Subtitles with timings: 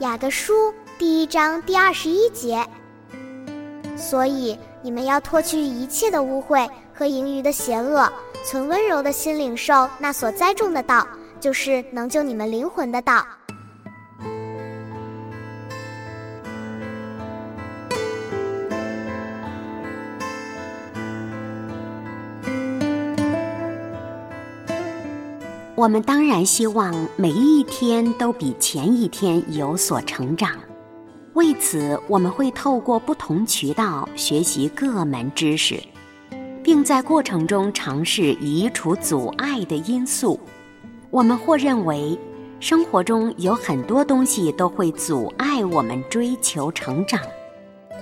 [0.00, 2.64] 雅各书第一章第二十一节，
[3.96, 8.08] 所以你们要脱去一切的污秽和盈余的邪恶，
[8.44, 11.04] 存温柔的心领受那所栽种的道，
[11.40, 13.26] 就是能救你们灵魂的道。
[25.78, 30.50] 我们当然希望每一天都比前一天有所成长，
[31.34, 35.80] 为此我们会透过不同渠道学习各门知识，
[36.64, 40.40] 并在过程中尝试移除阻碍的因素。
[41.10, 42.18] 我们或认为
[42.58, 47.20] 生活中有很多东西都会阻碍我们追求成长，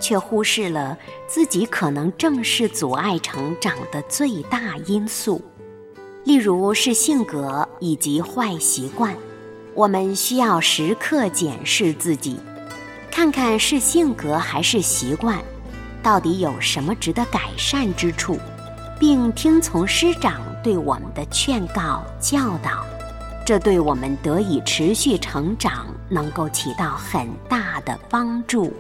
[0.01, 0.97] 却忽视了
[1.27, 5.43] 自己可能正是阻碍成长的最大因素。
[6.27, 9.15] 例如是性格以及坏习惯，
[9.75, 12.41] 我们需要时刻检视自己，
[13.13, 15.39] 看看是性格还是习惯，
[16.03, 18.41] 到底有什么值得改善之处，
[18.99, 22.85] 并听从师长对我们的劝告教导，
[23.45, 28.73] 这对我们得以持续成长能够起到很大的帮助。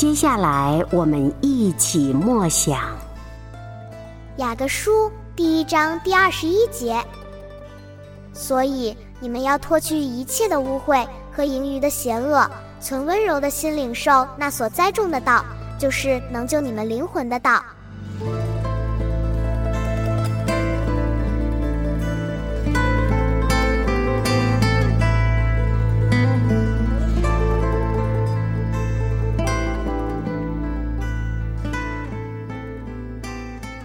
[0.00, 2.74] 接下来，我们一起默想
[4.38, 4.90] 《雅各书》
[5.36, 6.98] 第一章第二十一节。
[8.32, 12.50] 所以，你们要脱去一切的污秽和盈余的邪恶，
[12.80, 15.44] 存温柔的心领受那所栽种的道，
[15.78, 17.62] 就是能救你们灵魂的道。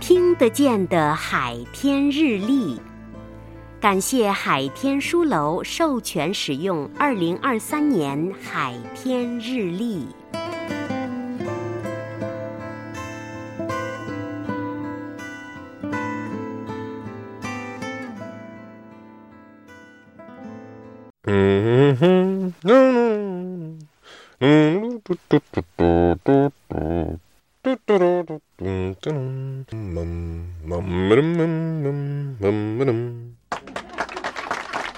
[0.08, 2.80] 听得见的海天日历，
[3.82, 10.06] 感谢海天书楼授权使用二零二三年海天日历。
[21.24, 23.80] 嗯哼，嗯
[24.38, 27.20] 嗯，嘟嘟嘟嘟嘟嘟。
[27.66, 29.10] 嘟嘟嘟嘟嘟嘟
[29.66, 32.94] 嘟嘟嘟嘟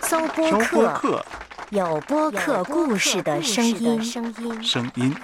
[0.01, 1.25] 搜播客，
[1.69, 4.03] 有播客故事的声音。
[4.61, 5.16] 声音。